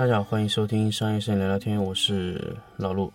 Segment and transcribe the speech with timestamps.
[0.00, 3.12] 大家好，欢迎收听商业摄影聊聊天，我是老陆。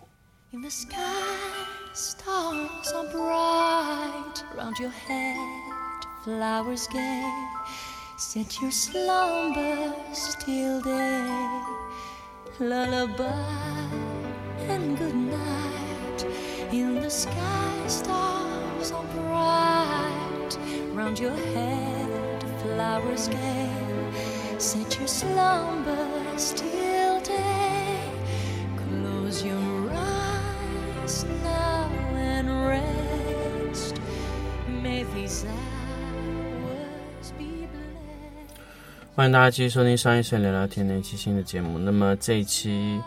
[39.16, 41.78] 欢迎大家继续收听商业摄影聊聊天的一期新的节目。
[41.78, 43.00] 那么这一期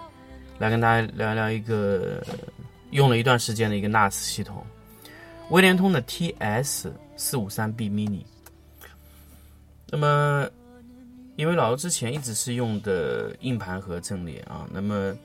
[0.58, 2.20] 来跟大家聊聊一个
[2.90, 4.66] 用了一段时间的一个 NAS 系统，
[5.52, 8.24] 微联通的 TS 四五三 B Mini。
[9.92, 10.50] 那么
[11.36, 15.16] 因为老刘之前一直是用的硬盘和阵列啊，那么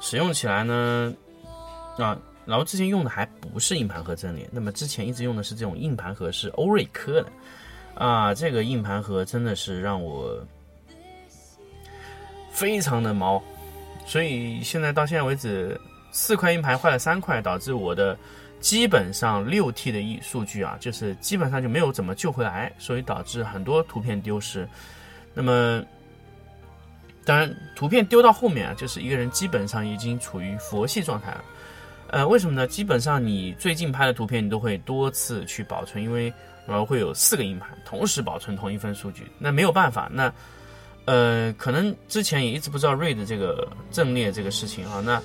[0.00, 1.14] 使用起来呢，
[1.96, 7.30] 啊，老刘之前用的还不是硬盘盒阵列，那么之前一直用的是这种硬盘盒，是欧瑞科的。
[7.94, 10.38] 啊，这个硬盘盒真的是让我
[12.50, 13.42] 非常的毛，
[14.06, 15.80] 所以现在到现在为止，
[16.12, 18.16] 四块硬盘坏了三块，导致我的
[18.60, 24.68] 基本上六 T 的一数据啊，就是基本上就没有怎么救回来，所以导致很多图片丢失。
[25.34, 25.84] 那么，
[27.24, 31.44] 当然图片丢到后面啊，就是一个人基本上已经处于佛系状态了。
[32.10, 32.66] 呃，为什么呢？
[32.66, 36.32] 基本上你最近拍的图片，你都会多次去保存，因为
[36.68, 40.06] 然后会有四个硬盘同时保存同一份数据，那没有办法。
[40.12, 40.30] 那
[41.06, 45.00] 呃，可能之前也一直不知道 RAID 这个阵列这个事情啊。
[45.02, 45.18] 那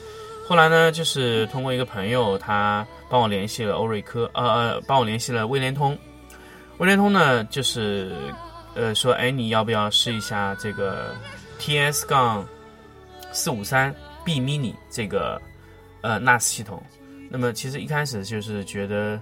[0.48, 5.98] 后来呢，就是通过一个朋友，他帮我联系了欧瑞科，呃呃，帮我联系了微联通。
[6.78, 8.16] 微联通呢，就是
[8.74, 11.14] 呃说，哎，你要不要试一下这个
[11.60, 12.48] TS 杠
[13.34, 13.94] 四五三
[14.24, 15.42] B Mini 这个
[16.00, 16.82] 呃 NAS 系统？
[17.30, 19.20] 那么其实一开始就是觉得。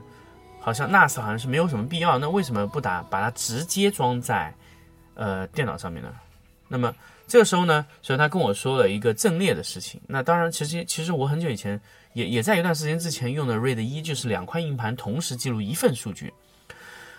[0.61, 4.53] 好像 NAS 好像是没有什么必要，那为什么不打把它直接装在
[5.15, 6.13] 呃电脑上面呢？
[6.69, 6.95] 那么
[7.27, 9.99] 这个时候呢，所以他跟我说了一个阵列的事情。
[10.07, 11.81] 那当然，其实其实我很久以前
[12.13, 16.31] 也也在一段时间之前用的 RAID 一，就是两块硬盘同时记录一份数据。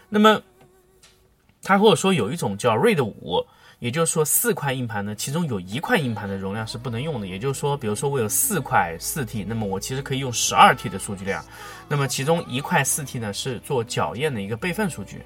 [0.09, 0.41] 那么
[1.63, 3.45] 他和我说有一种叫 RAID 五。
[3.83, 7.27] 也就是说，四块硬盘呢，其中有一块硬盘的容量是不能用的。
[7.27, 11.45] 也就是说，比如说我有四块四 T，那么我其实可以用十二 T 的数据量。
[11.89, 15.21] 那么其中一块四 T 呢是做校验的一个备份数据。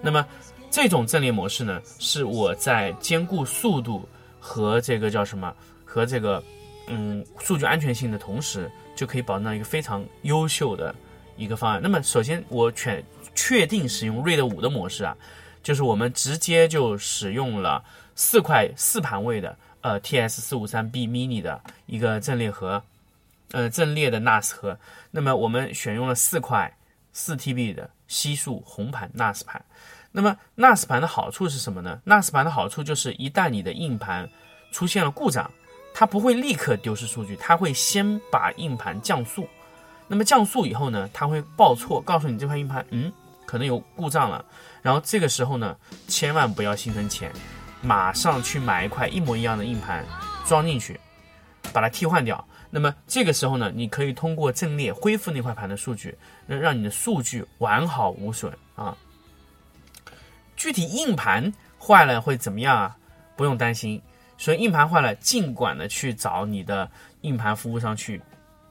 [0.00, 0.26] 那么
[0.68, 4.04] 这种阵列模式呢，是我在兼顾速度
[4.40, 6.42] 和这个叫什么和这个
[6.88, 10.92] 嗯数据安全性的同时，就可以保证到一个非常优秀的
[11.36, 11.80] 一个方案。
[11.80, 13.00] 那么首先我确
[13.36, 15.16] 确定使用 RAID 五的模式啊。
[15.62, 17.84] 就是我们直接就使用了
[18.14, 22.82] 四块四盘位的呃 TS 四五三 B Mini 的一个阵列盒，
[23.52, 24.78] 呃阵列的 NAS 盒。
[25.10, 26.76] 那么我们选用了四块
[27.12, 29.64] 四 TB 的西数红盘 NAS 盘。
[30.10, 34.28] 那么 NAS 盘的好处是什么呢？NAS 盘的好处就是一旦你的硬盘
[34.70, 35.50] 出现了故障，
[35.94, 39.48] 它不会立刻丢失数据，它会先把硬盘降速。
[40.08, 43.10] 那么降速以后呢，它会报错，告诉你这块硬盘嗯
[43.46, 44.44] 可能有故障了。
[44.82, 45.76] 然后这个时候呢，
[46.08, 47.32] 千万不要心疼钱，
[47.80, 50.04] 马上去买一块一模一样的硬盘
[50.46, 50.98] 装进去，
[51.72, 52.44] 把它替换掉。
[52.68, 56.16] 那么这个时候呢，你可以通过阵列恢复那块盘的数据，
[56.46, 58.96] 让让你的数据完好无损啊。
[60.56, 62.96] 具体硬盘坏了会怎么样啊？
[63.36, 64.00] 不用担心。
[64.38, 68.20] 所以硬盘坏了，尽管的去找你的硬盘服务商去，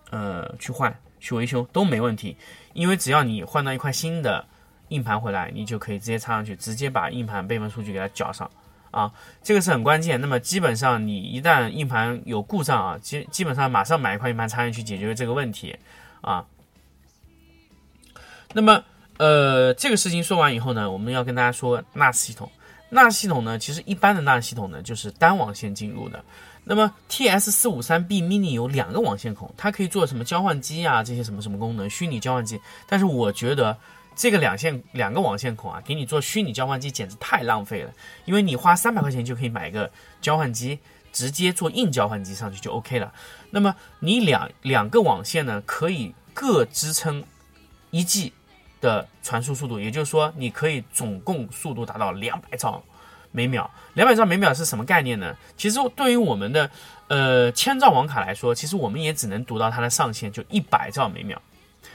[0.10, 2.36] 呃，去换去维修都没问题，
[2.74, 4.46] 因为只要你换到一块新的。
[4.92, 8.50] 硬盘回来，你就可以直接插上去，直接把硬盘备份数据给它缴上，
[8.92, 9.10] 啊，
[9.42, 10.20] 这个是很关键。
[10.20, 15.76] 那么基本上你一旦硬盘有故障啊，基基本上马上买一块硬盘插进去解决这个问题，
[16.20, 16.46] 啊。
[18.54, 18.84] 那么
[19.18, 22.52] 呃，这个事情说完以后呢，我们要跟大家说 NAS 系统。
[22.92, 26.22] NAS 系统呢，其实一般的 NAS 系统呢就是单网线进入的。
[26.66, 32.60] 那么 TS 四五三 B Mini 有两个网线孔，它可以做什么交换机啊，这些什么什么功能，虚拟交换机。
[32.88, 33.78] 但是我觉得。
[34.16, 37.94] 这个两线两个网线孔啊，给你做虚拟交换机简直太浪费了，
[38.26, 39.90] 因为你花三百块钱就可以买一个
[40.22, 40.78] 交换机，
[41.12, 43.12] 直接做硬交换机上去就 OK 了。
[43.50, 47.24] 那么你两两个网线呢，可以各支撑
[47.90, 48.34] 一 G
[48.80, 52.84] 的传输速度，也就是说，你可以总共速度达到两百兆
[53.32, 53.70] 每秒。
[53.94, 55.36] 两百兆每秒是什么概念呢？
[55.58, 56.70] 其实对于我们的
[57.08, 61.42] 呃千兆网卡来说，其实我们也只能读到它的上限，就一百兆每秒。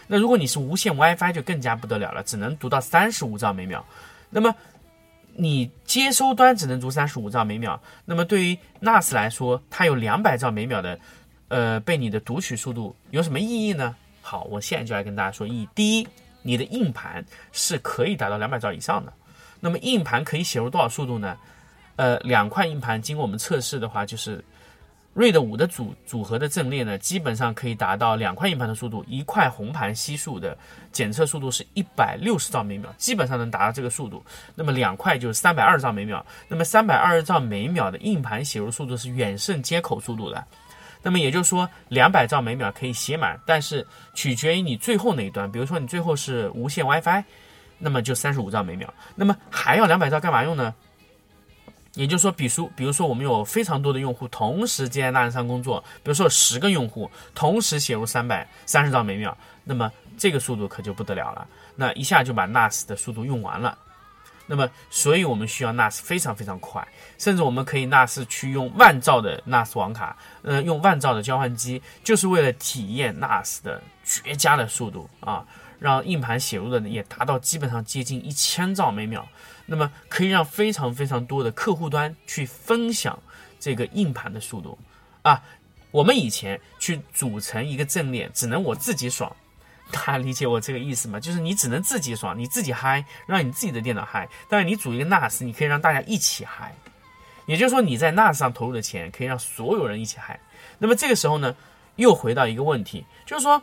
[0.06, 3.84] 那如果你是无线 WiFi 就更加不得了了，只能读到三十五兆每秒。
[4.30, 4.54] 那么
[5.34, 10.98] 你接收端只能读三十五兆每秒，那么对于 NAS 来说，它有两百兆每秒的，
[11.48, 13.94] 呃，被你的读取速度有什么意义呢？
[14.22, 15.68] 好，我现在就来跟大家说意义。
[15.74, 16.08] 第一，
[16.42, 19.12] 你的硬盘是可以达到两百兆以上的，
[19.60, 21.36] 那么硬盘可以写入多少速度呢？
[21.96, 24.44] 呃，两块硬盘经过我们测试的话，就是。
[25.16, 30.56] RAID 五的组组合的阵列呢，基本上可以达到两块硬盘的速度，一块红盘悉数的
[30.92, 34.22] 检测速度是一百六十兆每秒，基本上能达到这个速度。
[34.54, 40.44] 那么两块就是三百二十兆每秒，那么三百二十兆每秒的硬盘写入速度是远胜接口速度的。
[41.02, 47.24] 那么也就是说，两百兆每秒可以写满，但是取决于你最后那一端，比如说你最后是无线 WiFi，
[47.78, 48.92] 那么就三十五兆每秒。
[49.14, 50.74] 那么还要两百兆干嘛用呢？
[51.96, 63.76] 也就是说，比如，比如说，我们有非常多的用户同时接在 NAS 上工作，比如说十个用户同时写入三百三十兆每秒，那么这个速度可就不得了了，那一下就把 NAS 的速度用完了。
[64.46, 66.86] 那么，所以我们需要 NAS 非常非常快，
[67.18, 75.44] 甚至我们可以 NAS 去用万兆的 NAS 网卡，呃，用万兆的交换机，就是为了体验 NAS 的绝佳的速度啊，
[75.78, 79.28] 让硬盘写入的也达到基本上接近一千兆每秒。
[79.66, 83.18] 那么可以让非常非常多的客户端去分享
[83.58, 84.78] 这个硬盘的速度
[85.22, 85.42] 啊！
[85.90, 89.34] 我们以前去组成一个阵列，只能我自己爽，
[89.90, 91.18] 大家理解我这个意思吗？
[91.18, 94.28] 就是你只能自己爽，你自己嗨，让你自己的电脑嗨。
[94.48, 96.72] 但是你组一个 NAS，你可以让大家一起嗨。
[97.46, 100.38] 也就是说，你在 NAS 上投入的钱可以让所有人一起嗨。
[100.78, 101.56] 那么这个时候呢，
[101.96, 103.60] 又回到一个问题，就是说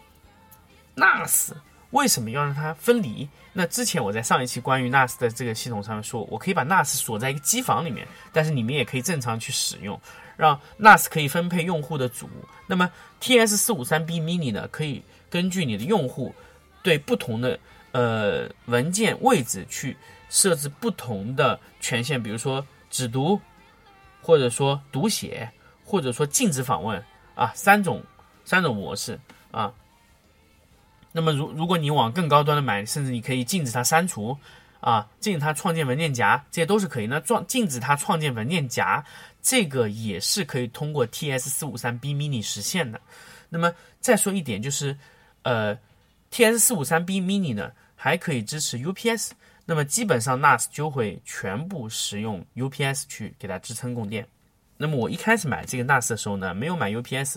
[0.95, 1.51] NAS
[1.91, 3.29] 为什么要让它分离？
[3.53, 9.99] 那之前我在上一期关于 NAS 的这个系统上面说，我可以把 NAS 锁在一个机房里面，但是你们也可以正常去使用，
[10.35, 12.27] 让 NAS 可以分配用户的组。
[12.65, 12.91] 那么
[13.21, 16.33] TS 四五三 B Mini 呢，可以根据你的用户
[16.81, 17.59] 对不同的
[17.91, 19.95] 呃文件位置去
[20.29, 23.39] 设置不同的权限，比如说只读，
[24.19, 25.47] 或者说读写，
[25.85, 27.03] 或者说禁止访问
[27.35, 28.01] 啊，三种
[28.45, 29.19] 三种模式
[29.51, 29.71] 啊。
[31.15, 34.35] 那么，如如果你往更高端的买，甚至你可以禁止它删除，
[34.79, 37.07] 啊，禁止它创建文件夹，这些都是可以。
[37.07, 39.05] 那创禁止它创建文件夹，
[39.41, 42.99] 这个也是可以通过 TS 四五三 B Mini 实现的。
[43.47, 44.97] 那么再说一点，就是
[45.43, 45.77] 呃
[46.31, 49.29] ，TS 四五三 B Mini 呢还可以支持 UPS，
[49.65, 54.27] 那么基本上 NAS 就会全部使用 UPS 去给它支撑供电。
[54.75, 57.35] 那么我一开始买这个 NAS 的时候呢，没有买 UPS，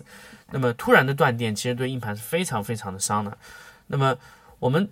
[0.51, 3.37] 那么突然的断电，其实对硬盘是非常非常的伤的。
[3.87, 4.17] 那么
[4.59, 4.89] 我们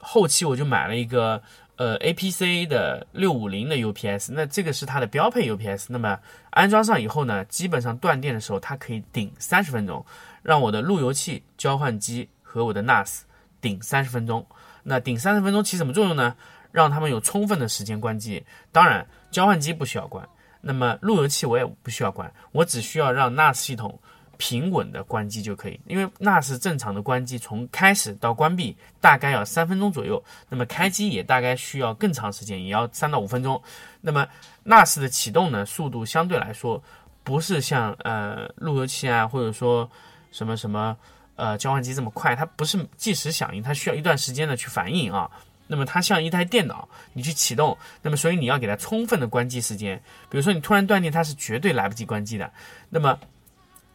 [0.00, 1.42] 后期我就买了一个
[1.76, 5.86] 呃 APC 的六五零的 UPS，那这个是它的标配 UPS。
[5.88, 6.18] 那么
[6.50, 10.04] 安装上以后呢，基本上断电的时候它可以顶三十分钟，
[10.42, 13.22] 让我的路由器、交换机和我的 NAS
[13.60, 14.46] 顶三十分钟。
[14.82, 16.36] 那顶三十分钟起什么作用呢？
[16.70, 18.44] 让他们有充分的时间关机。
[18.72, 20.28] 当然，交换机不需要关，
[20.60, 24.00] 那么路由器我也不需要关，我只需要让 NAS 系统。
[24.38, 33.60] 平稳的关机就可以，因为 NAS 正常的关机从开始到关闭大概要三分钟左右，那么开机也大概需要更长时间，也要三到五分钟。
[34.00, 34.26] 那么
[34.64, 36.82] NAS 的启动呢，速度相对来说
[37.22, 39.90] 不是像呃路由器啊，或者说
[40.30, 40.96] 什么什么
[41.36, 45.30] 呃交换机这么快，它不是即时响应，它需要一段时间的去反应啊。
[45.66, 49.96] 那么它像一台电脑，你去启动，那么所以你要给它充分的关机时间。
[50.28, 52.52] 比如说你突然断电，它是绝对来不及关机的。
[52.90, 53.18] 那么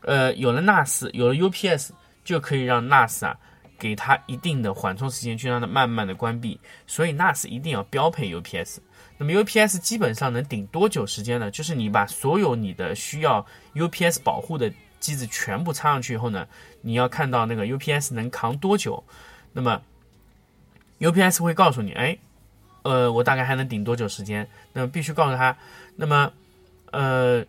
[0.02, 1.90] 呃，有了 NAS，有了 UPS，
[2.24, 3.38] 就可以让 NAS 啊，
[3.78, 6.60] 给它一定的缓冲时间，去让它慢慢的关闭。
[6.88, 8.78] 所以 NAS 一定要标配 UPS。
[9.18, 11.52] 那么 UPS 基本上能顶多久时间呢？
[11.52, 16.48] 就是你把所有你的需要 UPS 保护的机子全部插上去以后呢，
[16.82, 19.04] 你要看到那个 UPS 能扛多久。
[19.52, 19.82] 那么
[21.00, 22.18] UPS 会告诉你，哎，
[22.84, 24.48] 呃，我大概还能顶多久时间？
[24.72, 25.58] 那么必须告诉他，
[25.98, 26.32] 那么，
[26.92, 27.46] 呃。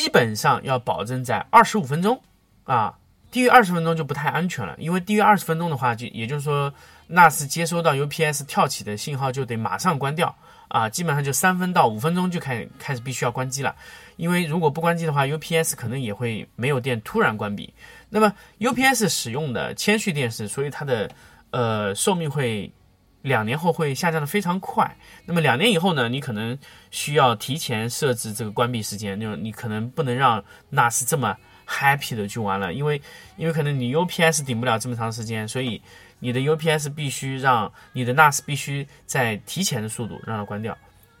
[0.00, 2.18] 基本上要保证在二十五分钟，
[2.64, 2.94] 啊，
[3.30, 6.72] 低于二十分钟就不太安全了，因为低于二十分钟的话，就也就是说
[7.10, 10.34] ，NAS 接收到 UPS 跳起的信号就得马上关掉，
[10.68, 13.76] 啊，基本上就三分到五分钟就开开始必须要关机了，
[14.16, 17.74] 因为如果不关机的话，UPS 可能也会没有电突然关闭。
[18.08, 21.10] 那么 UPS 使用的铅蓄电池，所以它的
[21.50, 22.72] 呃寿命会。
[23.22, 24.96] 两年后会下降的非常快，
[25.26, 26.08] 那么两年以后呢？
[26.08, 26.58] 你可能
[26.90, 31.36] 需要提前设置这个关闭时间，那种你可能不能让 NAS 这么
[31.68, 33.00] happy 的去玩了，因为
[33.36, 35.82] 因为可能你 UPS 顶不了这么长时间，所以
[36.18, 40.76] 你的 UPS 必须让你的 NAS 必须在提前的速度让它关掉。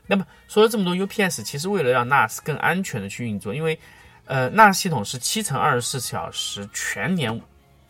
[0.06, 3.78] 那么说了这么多 UPS，其实为了让 NAS 更安全的去运作，因为
[4.24, 7.38] 呃 NAS 系统是七乘二十四小时全年。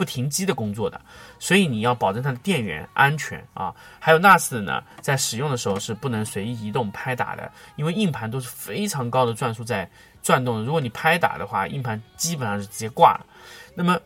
[0.00, 0.98] 不停机的工作的，
[1.38, 3.70] 所以你要保证它的电源安全啊。
[3.98, 9.86] 还有 NAS 呢，在使用的时候是不能随意移动拍打的，因为硬盘都是非常高的转速在
[10.22, 13.26] 转动，如果你拍打的话，硬盘基本上是直接挂了。
[13.74, 14.00] 那么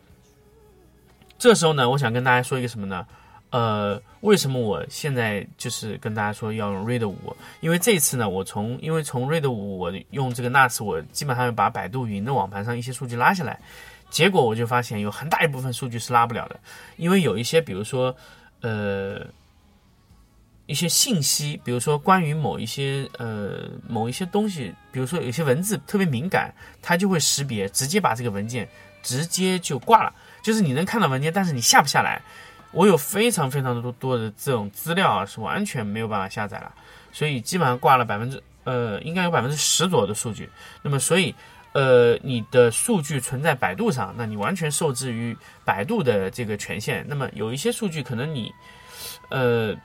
[1.37, 3.07] 这时候呢，我想跟大家说一个什么呢？
[3.51, 7.33] 呃，为什么我现在就是跟大家说要用 RAID 五？
[7.61, 13.57] 因为这次呢，我从因为从 RAID 五我用这个 NAS，我基本上把百度云的网盘上一些数据拉下来，
[14.15, 16.57] 结果我就发现有很大一部分数据是拉不了的，
[16.95, 18.15] 因为有一些，比如说
[18.61, 19.27] 呃
[20.67, 28.65] 一些信息，比如说关于某一些呃某一些东西，比如说有些文字特别敏感，它就会识别，直接把这个文件
[29.03, 32.21] 直接就挂了，就是你能看到文件，但是你下不下来。
[32.71, 36.73] 我有非常非常多多的这种资料啊，是完全没有办法下载了，
[37.11, 40.49] 所以基本上挂了百分之呃，应该有百分之十左右的数据。
[40.81, 41.35] 那么，所以
[41.75, 47.05] 呃，你的数据存在百度上，那你完全受制于百度的这个权限。
[47.05, 48.49] 那么，有一些数据可能你
[49.29, 49.75] 呃，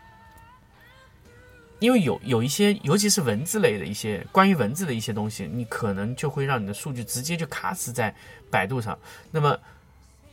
[1.80, 8.14] 因为有有一些，尤其是文字类的一些关于文字的一些东西，你可能就会让你的数据直接就卡死在
[8.52, 8.96] 百度上。
[9.32, 9.58] 那么，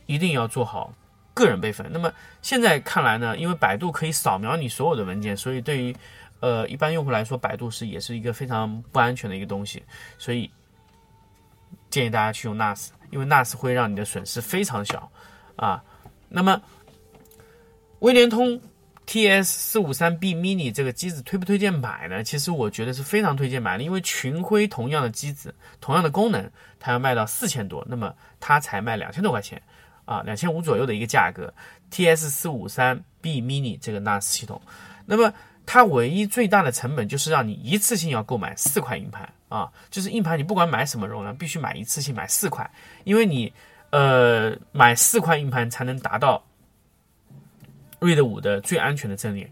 [0.06, 0.94] 一定要做好。
[1.34, 1.88] 个人备份。
[1.92, 2.12] 那么
[2.42, 5.94] 现在看来呢，因为百度可以扫描你所有的文件，所以对于
[6.40, 9.80] 呃一般用户来说，百度是也是一个非常不安全的一个东西。
[10.18, 10.50] 所以
[11.90, 15.10] 建议大家去用 NAS，因为 NAS 会让你的损失非常小
[15.56, 15.82] 啊。
[16.28, 16.60] 那么
[18.00, 18.60] 威联通
[19.06, 22.22] TS 四五三 B Mini 这个机子推不推荐买呢？
[22.22, 29.60] 其实我觉得是非常推荐买的，因为群晖同样的机子，同样的功能，它要卖到四千多，那么它才卖两千多块钱。
[30.04, 31.52] 啊，两千五左右的一个价格
[31.90, 34.58] ，T S 四五三 B Mini 这个 NAS 系统，
[35.04, 35.30] 那么
[35.66, 42.70] 它唯一最大的成本就是让你一次性要购买四块硬盘啊，就是硬盘你不管买什么容量，必须买一次性买四块，
[43.04, 43.52] 因为你
[43.90, 46.42] 呃买四块硬盘才能达到
[48.00, 49.50] RAID 五的最安全的阵列。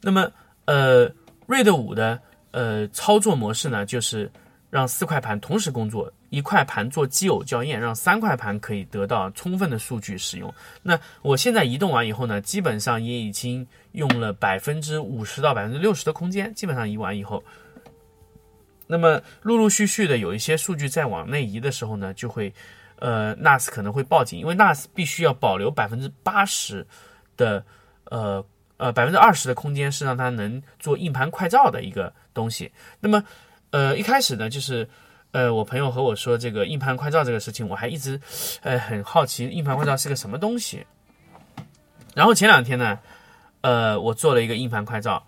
[0.00, 0.30] 那么
[0.66, 1.10] 呃
[1.46, 4.30] RAID 五的呃操作模式呢，就是
[4.70, 6.12] 让四块盘同时工作。
[6.30, 10.52] 一块盘做基偶校验，让三块盘可以得到充分的数据使用。
[10.80, 17.42] 那我现在移动完以后呢，基本上也已经用了百分之五十到百分之六十的空间，基本上移完以后，
[18.86, 22.54] 那么陆陆续续的有一些数据在往内移的时候呢，就会，
[23.00, 26.86] 呃，NAS 可能会报警，因为 NAS 必须要保留百分之八十
[27.36, 27.64] 的，
[28.04, 28.44] 呃
[28.76, 32.70] 呃百分之二十的空间是让它能做硬盘快照的一个东西。
[33.00, 33.20] 那么，
[33.72, 34.88] 呃，一开始呢就是。
[35.32, 38.20] 呃，我朋友和我说这个硬盘快照这个事情，我还一直，
[38.62, 40.84] 呃，很好奇硬盘快照是个什么东西。
[42.14, 42.98] 然后前两天呢，
[43.60, 45.24] 呃，我做了一个硬盘快照，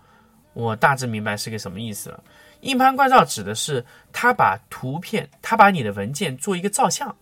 [0.54, 2.22] 我大致明白是个什么意思了。
[2.62, 7.16] 硬盘快照指的是它把图片，它把你的文件做一个照相，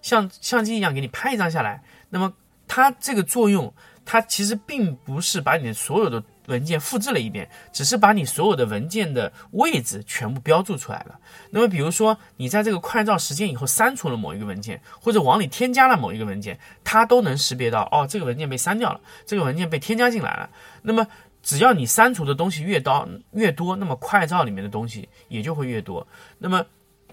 [0.00, 1.82] 像相机一样给你拍一张下来。
[2.08, 2.32] 那么
[2.66, 3.72] 它这个作用，
[4.06, 6.22] 它其实并不是把你所有的。
[6.46, 11.18] 文件复制了一遍，只是把你所有的文件的位置全部标注出来了。
[11.50, 20.50] 那么，比如说你在这个快照时间以后删除了某一个文件，或者往里添加了某一个文件，它都能识别到哦，这个文件被删掉了，这个文件被添加进来了。
[20.82, 21.06] 那么，
[21.42, 26.06] 只要你删除的东西越多越多，那么快照里面的东西也就会越多。
[26.38, 26.64] 那么，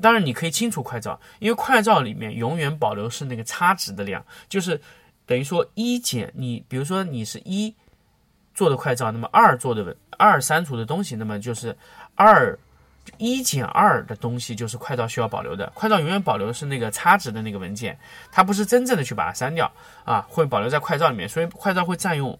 [0.01, 4.81] 当然你可以清除快照，因为快照里面永远保留是那个差值的量，就是
[5.27, 7.75] 等于说一减你，比如说你是一。
[8.59, 11.73] 做的快照，那么二做的二删除的东西，那么就是
[12.15, 12.59] 二
[13.17, 15.71] 一减二的东西就是快照需要保留的。
[15.73, 17.97] 快照永远保留的是那个差值的那个文件，
[18.33, 19.71] 它不是真正的去把它删掉
[20.03, 22.37] 啊，会保留在快照里面，所以快照会占用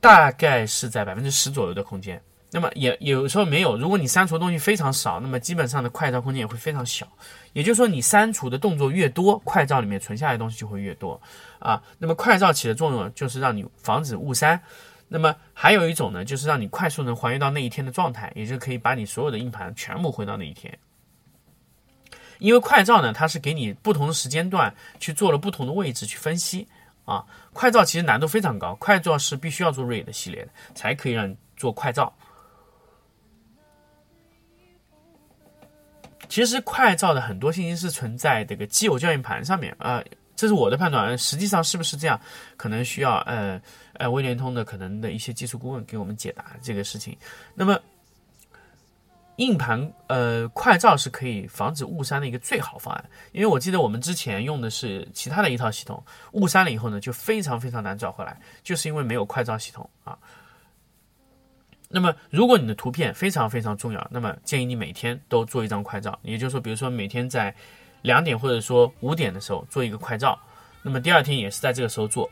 [0.00, 2.22] 大概是在百分之十左右的空间。
[2.54, 7.04] 那么也有时候没有，如果你删除的东西非常少，那么基本上的快照空间也会非常小。
[7.52, 11.20] 也就是说，你删除的动作越多，快照里面存下来的东西就会越多
[11.58, 11.82] 啊。
[11.98, 14.62] 那么快照起的作用就是让你防止误删。
[15.08, 20.78] 那么还有一种呢，就是让你快速能还原到那一天的状态，也就可以把你所有的硬盘全部回到那一天。
[22.38, 26.68] 因为快照呢，它是给你不同的时间段去做了不同的位置去分析
[27.04, 27.26] 啊。
[27.52, 32.12] 快照其实难度非常高，快照是必须要做 RAID 系列的，才可以让你做快照。
[36.34, 40.02] 其实快照的很多信息是存在这个基友校验盘上面啊，
[40.34, 41.16] 这是我的判断。
[41.16, 42.20] 实际上是不是这样，
[42.56, 43.62] 可能需要呃
[43.92, 47.16] 呃微联通的可能的一些技术顾问给我们解答这个事情。
[47.54, 47.78] 那么
[49.36, 60.18] 硬盘呃快照是可以防止误删的一个最好方案，因为我记得我们之前用的是其他的一套系统，误删了以后呢就非常非常难找回来，就是因为没有快照系统啊。
[61.96, 66.18] 那么，如果你的图片非常非常重要，那么建议你每天都做一张快照。
[66.22, 67.54] 也就是说，比如说每天在
[68.02, 70.36] 两点或者说五点的时候做一个快照，
[70.82, 72.28] 那么第二天也是在这个时候做，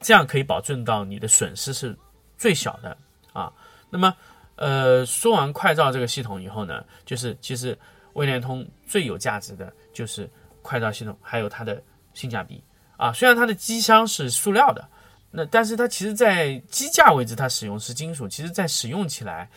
[0.00, 1.96] 这样可以保证到你的损失是
[2.36, 2.94] 最小的
[3.32, 3.50] 啊。
[3.88, 4.14] 那么，
[4.56, 7.74] 呃，说完快照这个系统以后呢，就是其实
[8.12, 10.30] 微联通最有价值的就是
[10.60, 12.62] 快照系统，还有它的性价比
[12.98, 13.10] 啊。
[13.14, 14.86] 虽然它的机箱是塑料的。
[15.36, 19.50] 那但是它其实，在机架位置它使用是金属，其实在使用起来，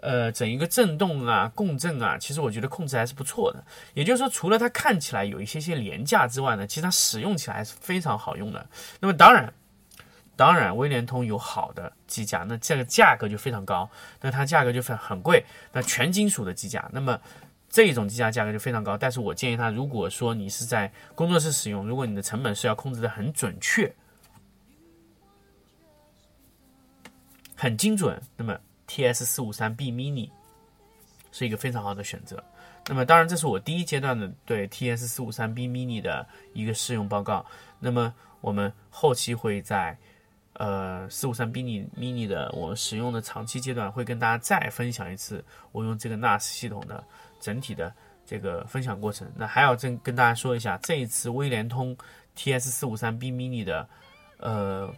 [0.00, 3.64] 呃，整一个震动啊、共振啊，其实我觉得控制还是不错的。
[3.94, 8.66] 也就是说，除了它看起来有一些些廉价之外呢，其实它使用起来还是非常好用的。
[9.00, 9.50] 那么当然，
[10.36, 13.88] 当然，威联通有好的机架，那这个价格就非常高，
[14.20, 15.42] 那它价格就很很贵。
[15.72, 17.18] 那全金属的机架，那么
[17.70, 18.98] 这种机架价格就非常高。
[18.98, 23.90] 但是我建议它，如果说你是在工作室使用，如果你的成本是要控制的很准确。
[27.62, 30.28] 很精准，那么 T S 四五三 B mini
[31.30, 32.42] 是一个非常好的选择。
[32.88, 37.46] 那么当然，这是我第一阶段的对 T S 四五三 B mini 的一个试用报告。
[37.78, 39.96] 那么我们后期会在
[40.54, 47.04] 呃四五三 B mini mini 的我们使用的长期阶段，会跟大家再分享一次我用这个 NAS 系统的
[47.38, 47.94] 整体的
[48.26, 49.30] 这个分享过程。
[49.36, 51.96] 那还要跟跟大家说一下，这一次微联通
[52.34, 53.88] T S 四五三 B mini 的
[54.38, 54.92] 呃。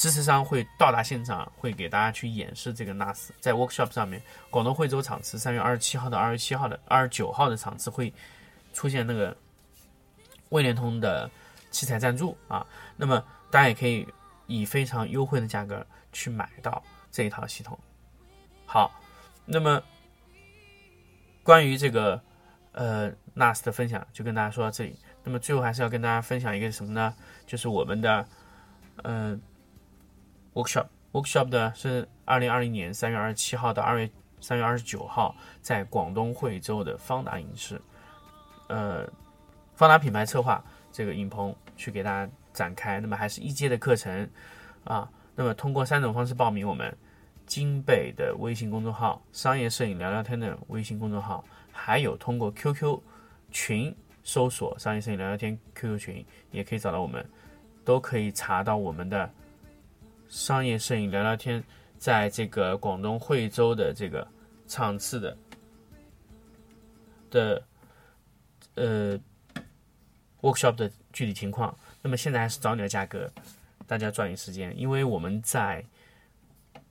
[0.00, 3.28] 支持商会到达现场，会给大家去演示这个 NAS。
[3.38, 8.10] 在 workshop 上面，广东惠州场次三月二十七号到二十七号的二十九号的场次会
[8.72, 9.36] 出现那个
[10.48, 11.30] 未联通的
[11.70, 12.66] 器材赞助啊。
[12.96, 14.08] 那么大家也可以
[14.46, 17.78] 以非常优惠的价格去买到这一套系统。
[18.64, 18.90] 好，
[19.44, 19.82] 那么
[21.42, 22.18] 关于这个
[22.72, 24.96] 呃 NAS 的分享就跟大家说到这里。
[25.22, 27.14] 那么最后还是要跟大家分享一个什么呢？
[27.46, 28.26] 就是我们的
[29.02, 29.38] 嗯。
[30.54, 34.10] Workshop workshop 的是二零二零年三月二十七号到二月
[34.40, 37.80] 三月二十九号，在广东惠州的方达影视，
[38.68, 39.06] 呃，
[39.74, 43.00] 方达品牌策划这个影棚去给大家展开。
[43.00, 44.28] 那么还是一阶的课程
[44.84, 45.06] 啊。
[45.36, 46.96] 那么通过三种方式报名：我们
[47.44, 52.98] 金贝的微信公众号、商业摄影聊聊天的微信公众号，还有通过 QQ
[53.50, 57.28] 群搜索“商业摄影聊聊天 ”QQ 群，也可以找到我们，
[57.84, 59.30] 都可以查到我们的。
[60.30, 61.62] 商业摄影聊聊天，
[61.98, 64.26] 在这个广东惠州的这个
[64.68, 65.36] 场次的
[67.28, 67.62] 的
[68.76, 69.20] 呃
[70.40, 71.76] workshop 的具体情况。
[72.00, 73.28] 那么现在还是早鸟价格，
[73.88, 75.84] 大家抓紧时间，因为我们在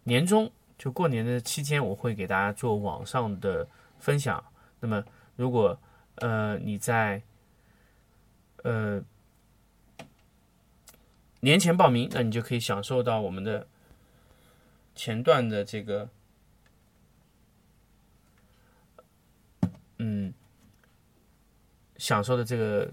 [0.03, 3.65] 年终就过年的期间，我会给大家做网上的
[3.99, 4.43] 分享。
[4.81, 5.03] 那么
[5.37, 5.79] 如果
[6.15, 7.21] 呃你在
[8.63, 9.01] 呃。
[11.41, 13.67] 年前报名，那你就可以享受到我们的
[14.95, 16.09] 前段的这个，
[19.97, 20.33] 嗯，
[21.97, 22.91] 享受的这个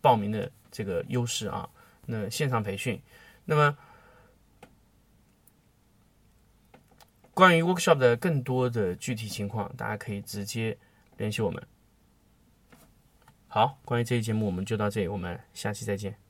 [0.00, 1.68] 报名的这个优势啊。
[2.06, 3.00] 那线上培训，
[3.44, 3.78] 那么
[7.32, 10.76] 关于 workshop 的更多的具体情况，大家可以直接
[11.16, 11.62] 联系我们。
[13.46, 16.29] 好，关于这期节目我们就到这里，我们下期再见。